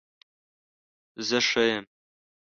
[1.27, 1.85] زه ښه یم